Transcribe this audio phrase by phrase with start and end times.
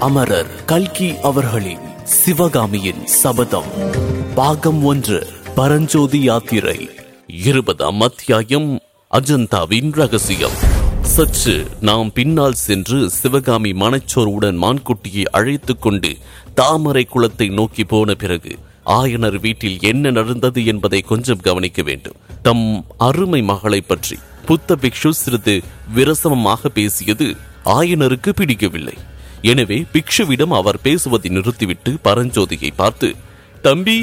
[0.00, 3.64] அமரர் கல்கி அவர்களின் சிவகாமியின் சபதம்.
[4.34, 6.88] பாகம் ஒன்று பரஞ்சோதி யாத்திரை
[7.26, 10.56] இருபதாம் அத்தியாயம் அஜந்தாவின் ரகசியம்.
[11.02, 16.16] சற்று நாம் பின்னால் சென்று சிவகாமி மனச்சோருடன் மான்குட்டியை அழைத்துக் கொண்டு
[16.54, 22.16] தாமரை குளத்தை நோக்கி போன பிறகு ஆயனர் வீட்டில் என்ன நடந்தது என்பதை கொஞ்சம் கவனிக்க வேண்டும்.
[22.42, 25.60] தம் அருமை மகளை பற்றி புத்த பிக்ஷு சிறிது
[25.94, 28.94] விரசமமாக பேசியது ஆயனருக்கு பிடிக்கவில்லை.
[29.42, 33.08] எனவே பிக்ஷுவிடம் அவர் பேசுவதை நிறுத்திவிட்டு பரஞ்சோதியை பார்த்து
[33.62, 33.98] தம்பி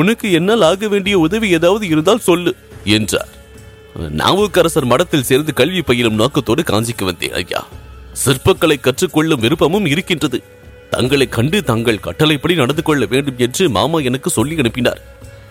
[0.00, 2.52] உனக்கு என்னால் ஆக வேண்டிய உதவி ஏதாவது இருந்தால் சொல்லு
[2.96, 3.32] என்றார்.
[4.20, 7.60] நாவுக்கரசர் மடத்தில் சேர்ந்து கல்வி பயிலும் நோக்கத்தோடு காஞ்சிக்கு வந்தேன் ஐயா.
[8.24, 10.38] சிற்பக்கலை கற்றுக்கொள்ளும் விருப்பமும் இருக்கின்றது.
[10.90, 15.00] தங்களை கண்டு தங்கள் கட்டளைப்படி நடந்து கொள்ள வேண்டும் என்று மாமா எனக்கு சொல்லி அனுப்பினார்.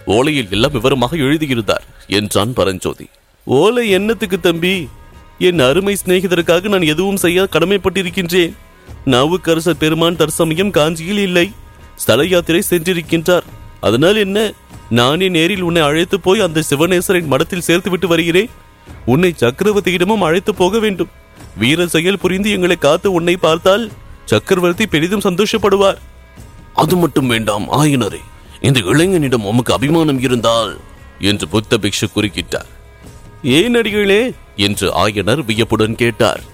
[0.07, 3.07] ஓலையில் எல்லாம் விவரமாக எழுதியிருந்தார் என்றான் பரஞ்சோதி.
[3.47, 4.87] ஓலை என்னத்துக்கு தம்பி?
[5.39, 8.53] என் அருமை சிநேகிதருக்காக நான் எதுவும் செய்ய கடமைப்பட்டிருக்கின்றேன்.
[9.05, 11.51] நாவுக்கரசர் பெருமான் தற்சமயம் காஞ்சியில் இல்லை.
[11.95, 13.41] ஸ்தல யாத்திரை சென்றிருக்கின்றார்.
[13.81, 14.53] அதனால் என்ன?
[14.89, 18.49] நானே நேரில் உன்னை அழைத்து போய் அந்த சிவனேசரின் மடத்தில் சேர்த்து விட்டு வருகிறேன்.
[19.05, 21.09] உன்னை சக்கரவர்த்தியிடமும் அழைத்து போக வேண்டும்.
[21.57, 23.91] வீர செயல் புரிந்து எங்களை காத்து உன்னை பார்த்தால்
[24.25, 25.97] சக்கரவர்த்தி பெரிதும் சந்தோஷப்படுவார்.
[26.73, 28.19] அது மட்டும் வேண்டாம் ஆயனரே.
[28.61, 30.79] இந்த இளைஞனிடம் உமக்கு அபிமானம் இருந்தால்
[31.19, 32.69] என்று புத்த பிக்ஷு குறுக்கிட்டார்.
[33.43, 34.33] ஏன் அடிகளே?
[34.55, 36.50] என்று ஆயனர் வியப்புடன் கேட்டார்.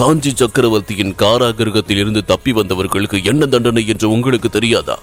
[0.00, 4.98] காஞ்சி சக்கரவர்த்தியின் காராகிரகத்தில் இருந்து தப்பி வந்தவர்களுக்கு என்ன தண்டனை என்று உங்களுக்கு தெரியாதா?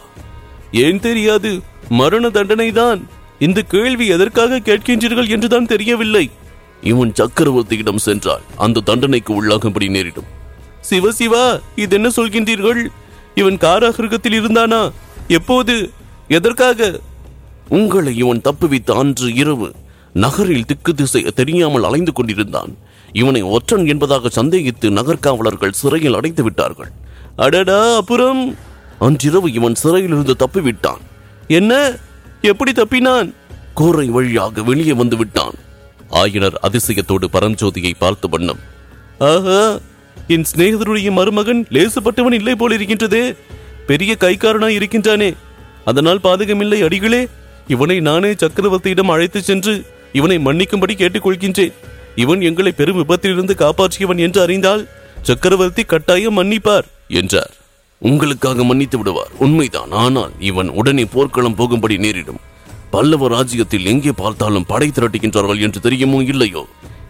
[0.72, 1.62] ஏன் தெரியாது?
[1.90, 3.08] மரண தண்டனை தான்
[3.40, 6.30] இந்த கேள்வி எதற்காக கேட்கின்றீர்கள் என்றுதான் தெரியவில்லை.
[6.82, 10.26] இவன் சக்கரவர்த்தியிடம் சென்றால் அந்த தண்டனைக்கு உள்ளாகும்படி நேரிடும்.
[10.82, 12.82] சிவ சிவா இது என்ன சொல்கின்றீர்கள்?
[13.36, 14.92] இவன் காராகிரகத்தில் இருந்தானா?
[15.28, 15.92] எப்போது?
[16.28, 17.00] எதற்காக?
[17.70, 19.72] உங்களை இவன் தப்புவித்த அன்று இரவு
[20.14, 22.78] நகரில் திக்கு திசை தெரியாமல் அலைந்து கொண்டிருந்தான்.
[23.18, 26.88] இவனை ஒற்றன் என்பதாக சந்தேகித்து நகர்காவலர்கள் சிறையில் அடைத்து விட்டார்கள்.
[27.36, 28.56] அடடா அப்புறம்?
[29.00, 31.02] அன்றிரவு இவன் சிறையிலிருந்து தப்பிவிட்டான்.
[31.48, 31.98] என்ன?
[32.42, 33.34] எப்படி தப்பினான்?
[33.76, 35.54] கோரை வழியாக வெளியே வந்து விட்டான்.
[36.12, 38.60] ஆயனர் அதிசயத்தோடு பரஞ்சோதியை பார்த்த வண்ணம்.
[39.20, 39.78] ஆஹா
[40.28, 43.36] என் சிநேகிதருடைய மருமகன் லேசுப்பட்டவன் இல்லை போல இருக்கின்றதே.
[43.88, 45.36] பெரிய கைக்காரனா இருக்கின்றானே.
[45.86, 47.28] அதனால் பாதகமில்லை அடிகளே.
[47.68, 51.74] இவனை நானே சக்கரவர்த்தியிடம் அழைத்துச் சென்று இவனை மன்னிக்கும்படி கேட்டுக்கொள்கின்றேன்.
[52.24, 54.84] இவன் எங்களை பெரும் விபத்திலிருந்து காப்பாற்றியவன் என்று அறிந்தால்
[55.22, 56.88] சக்கரவர்த்தி கட்டாயம் மன்னிப்பார்
[57.20, 57.54] என்றார்.
[58.02, 59.32] உங்களுக்காக மன்னித்து விடுவார்.
[59.38, 59.92] உண்மைதான்.
[60.04, 62.42] ஆனால் இவன் உடனே போர்க்களம் போகும்படி நேரிடும்.
[62.90, 66.64] பல்லவ ராஜ்யத்தில் எங்கே பார்த்தாலும் படை திரட்டுகின்றார்கள் என்று தெரியுமோ இல்லையோ?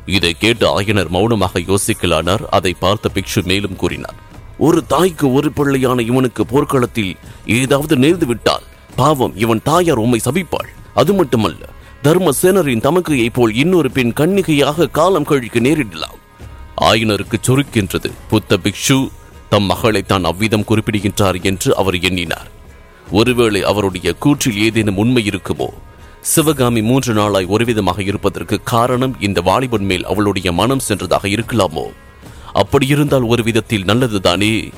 [0.05, 2.43] இதை கேட்டு ஆயனர் மௌனமாக யோசிக்கலானார்.
[2.49, 4.17] அதை பார்த்த பிக்ஷு மேலும் கூறினார்.
[4.57, 7.13] ஒரு தாய்க்கு ஒரு பிள்ளையான இவனுக்கு போர்க்களத்தில்
[7.59, 10.69] ஏதாவது நேர்ந்து விட்டால் பாவம் இவன் தாயார் உம்மை சபிப்பாள்.
[10.93, 11.63] அது மட்டுமல்ல
[12.07, 16.17] தர்மசேனரின் தமக்கையை போல் இன்னொரு பெண் கன்னிகையாக காலம் கழிக்க நேரிடலாம்.
[16.81, 18.11] ஆயனருக்கு சுருக்கின்றது.
[18.29, 19.09] புத்த பிக்ஷு
[19.49, 22.47] தம் மகளை தான் அவ்விதம் குறிப்பிடுகின்றார் என்று அவர் எண்ணினார்.
[23.11, 25.69] ஒருவேளை அவருடைய கூற்றில் ஏதேனும் உண்மை இருக்குமோ?
[26.21, 31.85] சிவகாமி மூன்று நாளாய் ஒருவிதமாக இருப்பதற்கு காரணம் இந்த வாலிபன் மேல் அவளுடைய மனம் சென்றதாக இருக்கலாமோ?
[32.53, 34.71] அப்படி இருந்தால் ஒரு விதத்தில் நல்லதுதானே?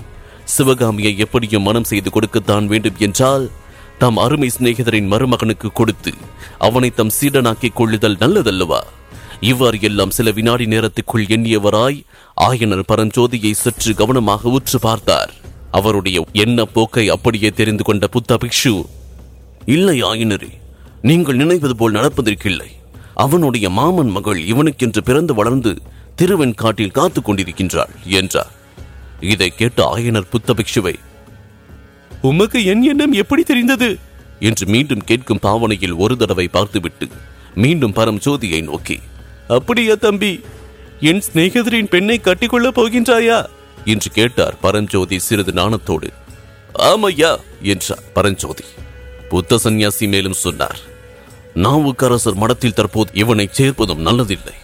[0.44, 3.50] சிவகாமியை எப்படியும் மனம் செய்து கொடுக்கத்தான் வேண்டும் என்றால்
[4.00, 6.12] தம் அருமை சிநேகிதரின் மருமகனுக்கு கொடுத்து
[6.58, 8.80] அவனை தம் சீடனாக்கிக் கொள்ளுதல் நல்லதல்லவா?
[9.40, 12.04] இவ்வாறு எல்லாம் சில வினாடி நேரத்துக்குள் எண்ணியவராய்
[12.42, 15.34] ஆயனர் பரஞ்சோதியை சற்று கவனமாக உற்று பார்த்தார்.
[15.72, 18.86] அவருடைய எண்ண போக்கை அப்படியே தெரிந்து கொண்ட புத்த பிக்ஷு
[19.66, 20.52] இல்லை ஆயினரே
[21.02, 22.70] நீங்கள் நினைவது போல் நடப்பதற்கில்லை.
[23.14, 25.82] அவனுடைய மாமன் மகள் இவனுக்கென்று பிறந்து வளர்ந்து
[26.18, 28.52] திருவெண்காட்டில் காத்துக் கொண்டிருக்கின்றாள் என்றார்.
[29.20, 30.96] இதை கேட்ட ஆயனர் புத்த பிக்ஷுவை
[32.22, 33.98] உமக்கு என் எண்ணம் எப்படி தெரிந்தது?
[34.40, 37.08] என்று மீண்டும் கேட்கும் பாவனையில் ஒரு தடவை பார்த்துவிட்டு
[37.56, 39.00] மீண்டும் பரம் ஜோதியை நோக்கி
[39.48, 40.42] அப்படியா தம்பி
[41.00, 43.46] என் சிநேகிதரின் பெண்ணை கட்டிக்கொள்ளப் போகின்றாயா?
[43.86, 46.10] என்று கேட்டார் பரஞ்சோதி சிறிது நாணத்தோடு.
[46.80, 48.64] ஆமையா என்றார் பரஞ்சோதி.
[49.30, 50.80] புத்த சந்நியாசி மேலும் சொன்னார்
[51.56, 54.56] நாவுக்கரசர் மடத்தில் தற்போது இவனை சேர்ப்பதும் நல்லதில்லை.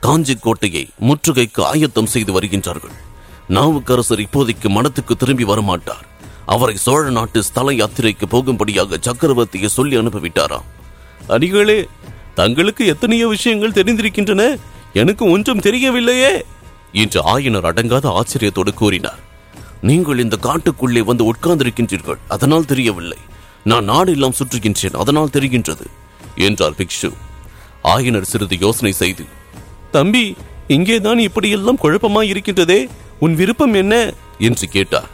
[0.00, 2.96] காஞ்சி கோட்டையை முற்றுகைக்கு ஆயத்தம் செய்து வருகின்றார்கள்.
[3.48, 6.06] நாவுக்கரசர் இப்போதைக்கு மடத்துக்கு திரும்பி வரமாட்டார்.
[6.46, 10.62] அவரை சோழ நாட்டு ஸ்தல யாத்திரைக்கு போகும்படியாக சக்கரவர்த்தியை சொல்லி அனுப்பிவிட்டாராம்
[11.28, 11.88] அடிகளே
[12.34, 14.58] தங்களுக்கு எத்தனையோ விஷயங்கள் தெரிந்திருக்கின்றன.
[14.92, 16.42] எனக்கு ஒன்றும் தெரியவில்லையே.
[16.92, 19.18] என்று ஆயனர் அடங்காத ஆச்சரியத்தோடு கூறினார்.
[19.80, 23.18] நீங்கள் இந்த காட்டுக்குள்ளே வந்து உட்கார்ந்திருக்கின்றீர்கள் அதனால் தெரியவில்லை.
[23.64, 25.86] நான் நாடெல்லாம் சுற்றுகின்றேன் அதனால் தெரிகின்றது
[26.36, 27.12] என்றார் பிக்ஷு.
[27.84, 29.24] ஆயனர் சிறிது யோசனை செய்து
[29.90, 30.36] தம்பி
[30.68, 32.86] இங்கேதான் இப்படியெல்லாம் குழப்பமாய் இருக்கின்றதே.
[33.18, 34.12] உன் விருப்பம் என்ன?
[34.38, 35.08] என்று கேட்டார்.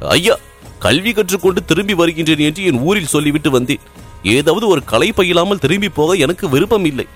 [0.00, 0.36] ஐயா
[0.84, 3.84] கல்வி கற்றுக்கொண்டு திரும்பி வருகின்றேன் என்று என் ஊரில் சொல்லிவிட்டு வந்தேன்.
[4.36, 7.06] ஏதாவது ஒரு கலை பயிலாமல் திரும்பி போக எனக்கு விருப்பம் இல்லை.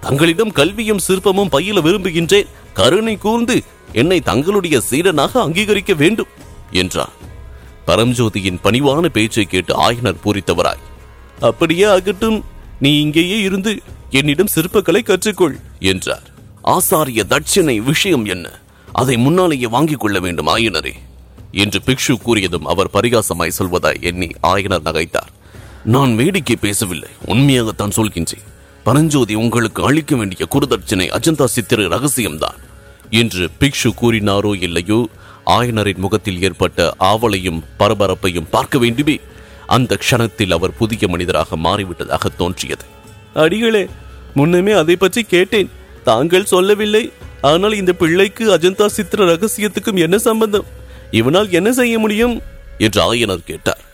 [0.00, 2.50] தங்களிடம் கல்வியும் சிற்பமும் பயில விரும்புகின்றேன்.
[2.74, 3.56] கருணை கூர்ந்து
[3.92, 6.32] என்னை தங்களுடைய சீடனாக அங்கீகரிக்க வேண்டும்
[6.82, 7.14] என்றார்
[7.88, 10.84] பரம்ஜோதியின் பணிவான பேச்சை கேட்டு ஆயனர் பூரித்தவராய்.
[11.48, 12.38] அப்படியே ஆகட்டும்
[12.84, 13.72] நீ இங்கேயே இருந்து
[14.10, 15.56] என்னிடம் சிற்பக்கலை கற்றுக்கொள்
[15.90, 16.26] என்றார்.
[16.74, 18.46] ஆசாரிய தட்சிணை விஷயம் என்ன?
[18.92, 20.94] அதை முன்னாலேயே வாங்கிக் கொள்ள வேண்டும் ஆயனரே.
[21.62, 25.30] என்று பிக்ஷு கூறியதும் அவர் பரிகாசமாய் சொல்வதாய் எண்ணி ஆயனர் நகைத்தார்.
[25.94, 28.46] நான் வேடிக்கை பேசவில்லை உண்மையாகத்தான் சொல்கின்றேன்.
[28.86, 32.60] பரஞ்சோதி உங்களுக்கு அளிக்க வேண்டிய குருதட்சணை அஜந்தா சித்திர ரகசியம்தான்
[33.20, 35.00] என்று பிக்ஷு கூறினாரோ இல்லையோ
[35.56, 39.16] ஆயனரின் முகத்தில் ஏற்பட்ட ஆவலையும் பரபரப்பையும் பார்க்க வேண்டுமே
[39.76, 42.84] அந்த க்ஷணத்தில் அவர் புதிய மனிதராக மாறிவிட்டதாக தோன்றியது.
[43.44, 43.84] அடிகளே
[44.38, 45.70] முன்னமே அதை பற்றி கேட்டேன்.
[46.08, 47.04] தாங்கள் சொல்லவில்லை
[47.50, 50.66] ஆனால் இந்த பிள்ளைக்கு அஜந்தா சித்திர ரகசியத்துக்கும் என்ன சம்பந்தம்?
[51.10, 52.40] இவனால் என்ன செய்ய முடியும்?
[52.78, 53.84] என்று ஆயனர் கேட்டார்.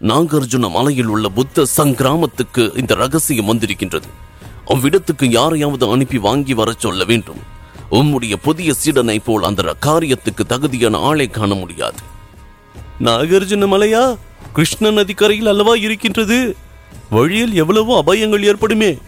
[0.00, 4.06] நாகார்ஜுன மலையில் உள்ள புத்த சங்கிராமத்துக்கு இந்த ரகசியம் வந்திருக்கின்றது.
[4.66, 7.58] அவ்விடத்துக்கு யாரையாவது அனுப்பி வாங்கி வரச் சொல்ல வேண்டும்.
[7.90, 11.98] உம்முடைய புதிய சீடனை போல் அந்த காரியத்துக்கு தகுதியான ஆளை காண முடியாது.
[13.00, 14.16] நாகார்ஜுன மலையா?
[14.52, 16.56] கிருஷ்ண நதிக்கரையில் அல்லவா இருக்கின்றது?
[17.10, 18.98] வழியில் எவ்வளவோ அபாயங்கள் ஏற்படுமே.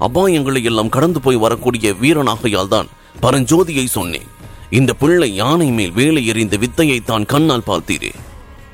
[0.00, 2.86] அபாயங்களை எல்லாம் கடந்து போய் வரக்கூடிய வீரனாகையால் தான்
[3.22, 4.38] பரஞ்சோதியை சொன்னேன்.
[4.70, 8.12] இந்த பிள்ளை யானை மேல் வேலை எறிந்த வித்தையை தான் கண்ணால் பார்த்தீரே.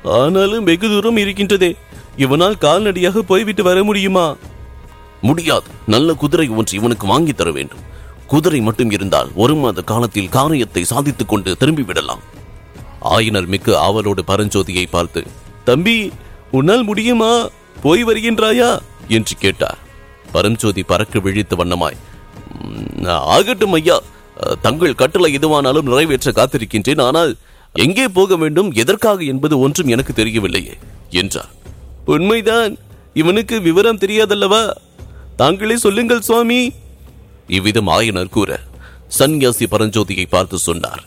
[0.03, 1.75] ஆனாலும் வெகு தூரம் இருக்கின்றதே.
[2.17, 4.35] இவனால் கால்நடியாக போய்விட்டு வர முடியுமா?
[5.21, 5.63] முடியாது.
[5.87, 7.79] நல்ல குதிரை ஒன்று இவனுக்கு வாங்கி தர வேண்டும்.
[8.27, 12.19] குதிரை மட்டும் இருந்தால் ஒரு மாத காலத்தில் காரியத்தை சாதித்துக் கொண்டு திரும்பி விடலாம்.
[13.45, 15.23] மிக்க ஆவலோடு பரஞ்சோதியை பார்த்து
[15.63, 16.11] தம்பி
[16.51, 17.47] உன்னால் முடியுமா?
[17.81, 18.79] போய் வருகின்றாயா?
[19.07, 19.77] என்று கேட்டார்.
[20.31, 21.97] பரஞ்சோதி பறக்க விழித்த வண்ணமாய்
[23.07, 24.01] ஆகட்டும் ஐயா.
[24.61, 27.01] தங்கள் கட்டளை எதுவானாலும் நிறைவேற்ற காத்திருக்கின்றேன்.
[27.01, 27.31] ஆனால்
[27.85, 30.75] எங்கே போக வேண்டும் எதற்காக என்பது ஒன்றும் எனக்கு தெரியவில்லையே
[31.21, 31.51] என்றார்.
[32.05, 32.73] உண்மைதான்
[33.13, 34.63] இவனுக்கு விவரம் தெரியாதல்லவா?
[35.35, 36.59] தாங்களே சொல்லுங்கள் சுவாமி.
[37.57, 38.59] இவ்விதம் ஆயனர் கூற
[39.17, 41.03] சன்யாசி பரஞ்சோதியை பார்த்து சொன்னார்.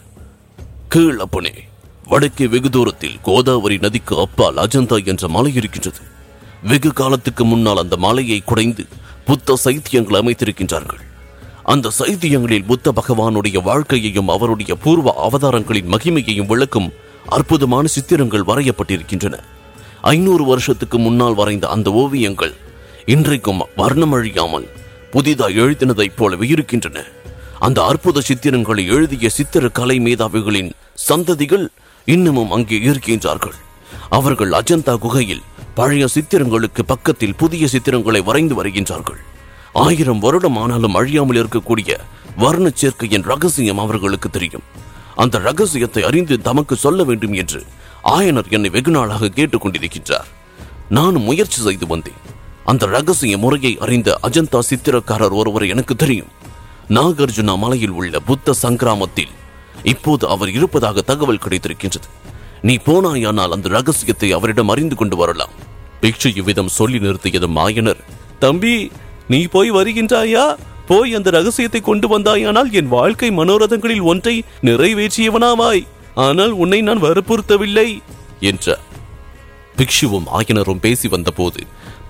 [0.95, 1.55] கீழப்பனே
[2.09, 6.03] வடக்கே வெகு தூரத்தில் கோதாவரி நதிக்கு அப்பால் அஜந்தா என்ற மலை இருக்கின்றது.
[6.63, 8.85] வெகு காலத்துக்கு முன்னால் அந்த மலையை குடைந்து
[9.29, 11.03] புத்த சைத்தியங்கள் அமைத்திருக்கின்றார்கள்.
[11.71, 16.93] அந்த சைத்தியங்களில் புத்த பகவானுடைய வாழ்க்கையையும் அவருடைய பூர்வ அவதாரங்களின் மகிமையையும் விளக்கும்
[17.27, 19.37] அற்புதமான சித்திரங்கள் வரையப்பட்டிருக்கின்றன.
[20.01, 22.55] ஐநூறு வருஷத்துக்கு முன்னால் வரைந்த அந்த ஓவியங்கள்
[23.07, 24.67] இன்றைக்கும் வர்ணமழியாமல்
[25.11, 27.05] புதிதாக எழுதினதைப் போலவே இருக்கின்றன.
[27.59, 30.71] அந்த அற்புத சித்திரங்களை எழுதிய சித்திர கலை மேதாவிகளின்
[31.09, 31.67] சந்ததிகள்
[32.05, 33.57] இன்னமும் அங்கே இருக்கின்றார்கள்.
[34.09, 39.21] அவர்கள் அஜந்தா குகையில் பழைய சித்திரங்களுக்கு பக்கத்தில் புதிய சித்திரங்களை வரைந்து வருகின்றார்கள்.
[39.73, 41.97] ஆயிரம் வருடம் ஆனாலும் அழியாமல் இருக்கக்கூடிய
[42.37, 44.63] வர்ண சேர்க்கையின் ரகசியம் அவர்களுக்கு தெரியும்.
[45.17, 47.65] அந்த ரகசியத்தை அறிந்து தமக்கு சொல்ல வேண்டும் என்று
[48.05, 50.29] ஆயனர் என்னை வெகு நாளாக கேட்டுக்கொண்டிருக்கின்றார்.
[50.89, 52.21] நானும் முயற்சி செய்து வந்தேன்.
[52.65, 56.29] அந்த ரகசிய முறையை அறிந்த அஜந்தா சித்திரக்காரர் ஒருவர் எனக்கு தெரியும்.
[56.89, 59.35] நாகார்ஜுனா மலையில் உள்ள புத்த சங்கிராமத்தில்
[59.83, 62.09] இப்போது அவர் இருப்பதாக தகவல் கிடைத்திருக்கின்றது.
[62.63, 65.51] நீ போனாயானால் அந்த ரகசியத்தை அவரிடம் அறிந்து கொண்டு வரலாம்.
[66.03, 68.01] பிக்ஷு இவ்விதம் சொல்லி நிறுத்தியதும் ஆயனர்
[68.39, 68.91] தம்பி
[69.33, 70.45] நீ போய் வருகின்றாயா?
[70.87, 75.85] போய் அந்த ரகசியத்தை கொண்டு வந்தாயானால் என் வாழ்க்கை மனோரதங்களில் ஒன்றை நிறைவேற்றியவனாவாய்.
[76.27, 77.89] ஆனால் உன்னை நான் வற்புறுத்தவில்லை
[78.41, 78.85] என்றார்.
[79.77, 81.61] பிக்ஷுவும் ஆயனரும் பேசி வந்தபோது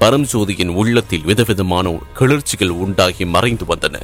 [0.00, 3.96] பரம்ஜோதியின் உள்ளத்தில் விதவிதமான கிளர்ச்சிகள் உண்டாகி மறைந்து வந்தன.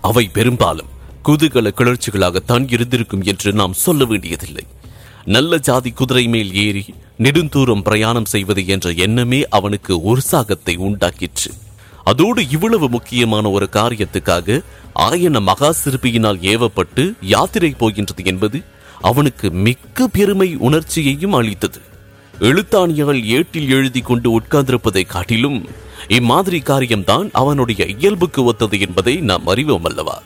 [0.00, 0.92] அவை பெரும்பாலும்
[1.28, 4.64] குதூகல கிளர்ச்சிகளாகத்தான் இருந்திருக்கும் என்று நாம் சொல்ல வேண்டியதில்லை.
[5.24, 6.84] நல்ல ஜாதி குதிரை மேல் ஏறி
[7.18, 11.50] நெடுந்தூரம் பிரயாணம் செய்வது என்ற எண்ணமே அவனுக்கு உற்சாகத்தை உண்டாக்கிற்று.
[12.04, 14.62] அதோடு இவ்வளவு முக்கியமான ஒரு காரியத்துக்காக
[15.08, 18.58] ஆயன மகா சிற்பியினால் ஏவப்பட்டு யாத்திரை போகின்றது என்பது
[19.00, 21.80] அவனுக்கு மிக்க பெருமை உணர்ச்சியையும் அளித்தது.
[22.40, 25.68] எழுத்தாணியால் ஏட்டில் எழுதி கொண்டு உட்கார்ந்திருப்பதை காட்டிலும்
[26.08, 30.22] இம்மாதிரி காரியம்தான் அவனுடைய இயல்புக்கு ஒத்தது என்பதை நாம் அறிவோம் அல்லவா?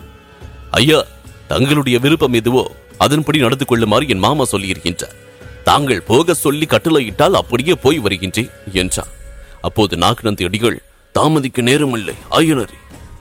[0.70, 1.00] ஐயா
[1.48, 2.64] தங்களுடைய விருப்பம் எதுவோ
[2.98, 5.16] அதன்படி நடந்து கொள்ளுமாறு என் மாமா சொல்லியிருக்கின்றார்.
[5.64, 9.12] தாங்கள் போக சொல்லி கட்டளையிட்டால் அப்படியே போய் வருகின்றேன் என்றார்
[9.60, 10.82] அப்போது நாகநந்தி அடிகள்
[11.16, 12.14] தாமதிக்க நேரமில்லை.
[12.30, 12.76] ஆயனரே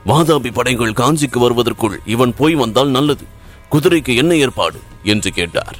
[0.05, 3.23] வாதாபி படைகள் காஞ்சிக்கு வருவதற்குள் இவன் போய் வந்தால் நல்லது.
[3.71, 4.79] குதிரைக்கு என்ன ஏற்பாடு?
[5.03, 5.77] என்று கேட்டார்.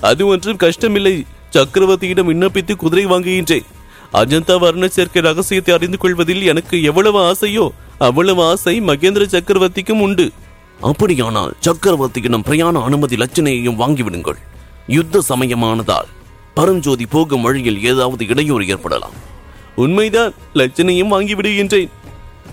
[0.00, 1.26] அது ஒன்றும் கஷ்டமில்லை.
[1.52, 3.64] சக்கரவர்த்தியிடம் விண்ணப்பித்து குதிரை வாங்குகின்றேன்.
[4.12, 10.32] அஜந்தா வர்ண சேர்க்கை ரகசியத்தை அறிந்து கொள்வதில் எனக்கு எவ்வளவு ஆசையோ அவ்வளவு ஆசை மகேந்திர சக்கரவர்த்திக்கும் உண்டு.
[10.80, 14.38] அப்படியானால் சக்கரவர்த்தியிடம் பிரயாண அனுமதி லட்சணையையும் வாங்கிவிடுங்கள்.
[14.86, 16.06] யுத்த சமயமானதால்.
[16.54, 19.32] பரஞ்சோதி போகும் வழியில் ஏதாவது இடையூறு ஏற்படலாம்.
[19.76, 21.92] உண்மைதான் லட்சணையும் வாங்கிவிடுகின்றேன்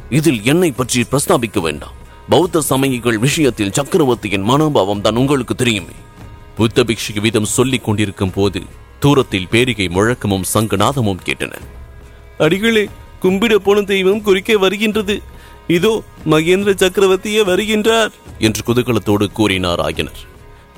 [0.09, 1.97] இதில் என்னை பற்றி பிரஸ்தாபிக்க வேண்டாம்.
[2.29, 5.95] பௌத்த சமயிகள் விஷயத்தில் சக்கரவர்த்தியின் மனோபாவம் தான் உங்களுக்கு தெரியுமே.
[6.55, 8.61] புத்த பிக்ஷு விதம் சொல்லிக் கொண்டிருக்கும் போது
[8.99, 11.53] தூரத்தில் பேரிகை முழக்கமும் சங்கநாதமும் கேட்டன.
[12.37, 12.87] அடிகளே
[13.21, 15.21] கும்பிட போன தெய்வம் குறுக்கே வருகின்றது.
[15.67, 20.21] இதோ மகேந்திர சக்கரவர்த்தியே வருகின்றார் என்று குதூகலத்தோடு கூறினார் ஆயனர்.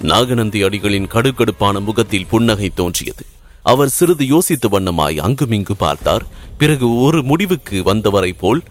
[0.02, 3.26] நாகநந்தி அடிகளின் கடுக்கடுப்பான முகத்தில் புன்னகை தோன்றியது.
[3.72, 6.24] அவர் சிறிது யோசித்த வண்ணமாய் அங்குமிங்கு பார்த்தார்.
[6.58, 8.62] பிறகு ஒரு முடிவுக்கு வந்தவரை போல்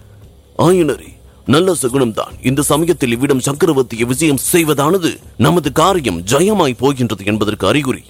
[0.67, 1.11] ஆயினரே
[1.47, 2.35] நல்ல சகுனம்தான்.
[2.49, 8.05] இந்த சமயத்தில் இவ்விடம் சக்கரவர்த்தியை விஜயம் செய்வதானது நமது காரியம் ஜெயமாய் போகின்றது என்பதற்கு அறிகுறி.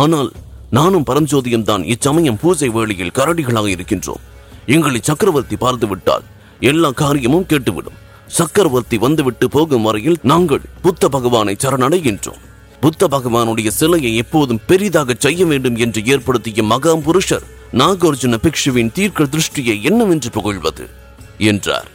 [0.00, 0.30] ஆனால்
[0.78, 4.22] நானும் பரஞ்சோதியும் தான் இச்சமயம் பூஜை வேளையில் கரடிகளாக இருக்கின்றோம்.
[4.66, 6.24] எங்களை சக்கரவர்த்தி பார்த்து விட்டால்
[6.70, 7.98] எல்லா காரியமும் கேட்டுவிடும்.
[8.38, 12.42] சக்கரவர்த்தி வந்துவிட்டு போகும் வரையில் நாங்கள் புத்த பகவானை சரணடைகின்றோம்.
[12.80, 19.82] புத்த பகவானுடைய சிலையை எப்போதும் பெரிதாக செய்ய வேண்டும் என்று ஏற்படுத்திய மகாம் புருஷர் நாகார்ஜுன பிக்ஷுவின் தீர்க்க திருஷ்டியை
[19.82, 20.90] என்னவென்று புகழ்வது?
[21.38, 21.88] என்றார்.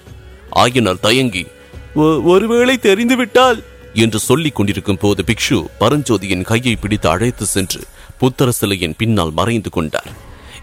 [0.56, 1.48] ஆயனர் தயங்கி
[1.96, 3.64] "ஒ- ஒருவேளை தெரிந்துவிட்டால்?
[3.94, 7.82] என்று சொல்லிக் கொண்டிருக்கும் போது பிக்ஷு பரஞ்சோதியின் கையை பிடித்து அழைத்து சென்று
[8.22, 10.12] புத்தர சிலையின் பின்னால் மறைந்து கொண்டார்.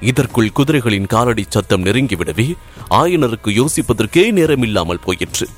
[0.01, 2.55] இதற்குள் குதிரைகளின் காலடி சத்தம் நெருங்கிவிடவே
[2.91, 5.49] ஆயனருக்கு யோசிப்பதற்கே நேரமில்லாமல் போயிற்று.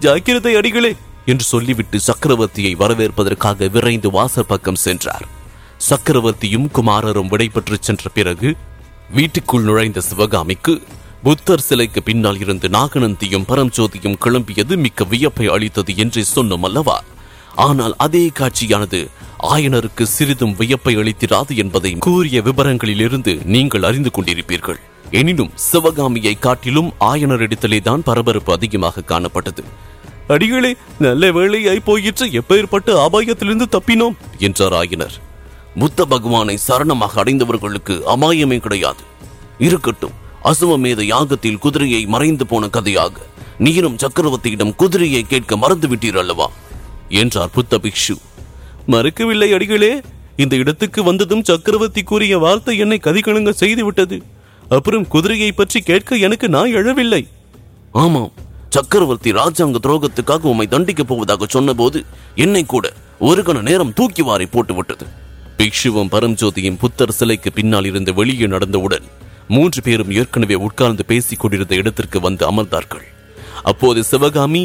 [0.00, 0.96] ஜாக்கிரதை அடிகளே
[1.26, 5.26] என்று சொல்லிவிட்டு சக்கரவர்த்தியை வரவேற்பதற்காக விரைந்து வாசல் பக்கம் சென்றார்.
[5.90, 8.56] சக்கரவர்த்தியும் குமாரரும் விடைபெற்று சென்ற பிறகு
[9.10, 10.82] வீட்டுக்குள் நுழைந்த சிவகாமிக்கு
[11.22, 17.02] புத்தர் சிலைக்கு பின்னால் இருந்து நாகநந்தியும் பரஞ்சோதியும் கிளம்பியது மிக்க வியப்பை அளித்தது என்றே சொன்னோம் அல்லவா?
[17.54, 19.00] ஆனால் அதே காட்சியானது
[19.42, 24.80] ஆயனருக்கு சிறிதும் வியப்பை அளித்திராது என்பதை கூறிய விவரங்களிலிருந்து நீங்கள் அறிந்து கொண்டிருப்பீர்கள்.
[25.10, 29.64] எனினும் சிவகாமியை காட்டிலும் ஆயனரிடத்திலேதான் பரபரப்பு அதிகமாக காணப்பட்டது.
[30.34, 30.70] அடிகளே
[31.04, 32.26] நல்ல வேலையாய் போயிற்று.
[32.40, 34.16] எப்பேற்பட்ட ஆபாயத்திலிருந்து தப்பினோம்
[34.46, 35.16] என்றார் ஆயினர்.
[35.80, 39.02] புத்த பகவானை சரணமாக அடைந்தவர்களுக்கு அபாயமே கிடையாது.
[39.66, 40.16] இருக்கட்டும்
[40.50, 43.14] அசுவமேத யாகத்தில் குதிரையை மறைந்து போன கதையாக
[43.66, 46.48] நீரும் சக்கரவர்த்தியிடம் குதிரையை கேட்க மறந்து விட்டீர் அல்லவா?
[47.20, 48.16] என்றார் புத்த பிக்ஷு.
[48.92, 49.92] மறுக்கவில்லை அடிகளே
[50.42, 54.18] இந்த இடத்துக்கு வந்ததும் சக்கரவர்த்தி கூறிய வார்த்தை என்னை கதிகலங்க செய்து விட்டது
[54.76, 57.22] அப்புறம் குதிரையை பற்றி கேட்க எனக்கு நான் எழவில்லை.
[58.04, 58.32] ஆமாம்
[58.74, 61.98] சக்கரவர்த்தி ராஜாங்க துரோகத்துக்காக உம்மை தண்டிக்கப் போவதாக சொன்னபோது
[62.44, 62.86] என்னை கூட
[63.28, 65.06] ஒரு கண நேரம் தூக்கி வாரி போட்டு விட்டது
[65.58, 69.06] பிக்ஷுவும் பரம்ஜோதியும் புத்தர் சிலைக்கு பின்னால் இருந்து வெளியே நடந்தவுடன்
[69.54, 73.04] மூன்று பேரும் ஏற்கனவே உட்கார்ந்து பேசிக் கொண்டிருந்த இடத்திற்கு வந்து அமர்ந்தார்கள்.
[73.70, 74.62] அப்போது சிவகாமி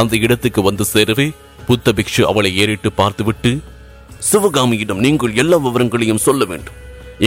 [0.00, 1.28] அந்த இடத்துக்கு வந்து சேரவே
[1.66, 3.52] புத்த பிக்ஷு அவளை ஏறிட்டு பார்த்துவிட்டு
[4.30, 6.78] சிவகாமியிடம் நீங்கள் எல்லா விவரங்களையும் சொல்ல வேண்டும்.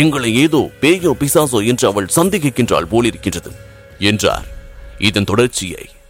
[0.02, 3.52] எங்களை ஏதோ பேயோ பிசாசோ என்று அவள் சந்தேகிக்கின்றாள் போலிருக்கின்றது
[4.12, 4.48] என்றார்.
[5.10, 5.86] இதன் தொடர்ச்சியை